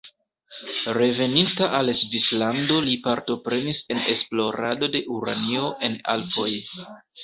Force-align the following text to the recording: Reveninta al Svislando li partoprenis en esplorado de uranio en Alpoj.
Reveninta 0.97 1.67
al 1.81 1.91
Svislando 1.99 2.79
li 2.89 2.97
partoprenis 3.05 3.85
en 3.97 4.05
esplorado 4.17 4.95
de 4.99 5.07
uranio 5.21 5.73
en 5.91 6.05
Alpoj. 6.19 6.53